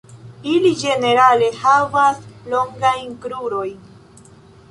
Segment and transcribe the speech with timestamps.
[0.51, 3.87] Ili ĝenerale havas longajn krurojn.